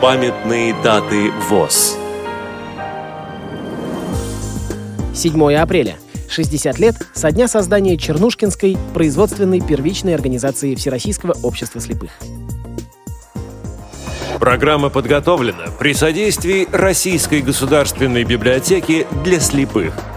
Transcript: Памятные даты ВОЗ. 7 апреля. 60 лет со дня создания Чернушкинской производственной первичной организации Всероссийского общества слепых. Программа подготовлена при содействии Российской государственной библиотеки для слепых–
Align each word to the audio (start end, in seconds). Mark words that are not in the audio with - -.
Памятные 0.00 0.74
даты 0.82 1.30
ВОЗ. 1.50 1.98
7 5.14 5.54
апреля. 5.56 5.96
60 6.30 6.78
лет 6.78 6.94
со 7.12 7.30
дня 7.30 7.46
создания 7.48 7.98
Чернушкинской 7.98 8.78
производственной 8.94 9.60
первичной 9.60 10.14
организации 10.14 10.74
Всероссийского 10.74 11.36
общества 11.42 11.82
слепых. 11.82 12.12
Программа 14.38 14.88
подготовлена 14.88 15.66
при 15.78 15.92
содействии 15.92 16.66
Российской 16.72 17.42
государственной 17.42 18.24
библиотеки 18.24 19.06
для 19.22 19.38
слепых– 19.38 19.92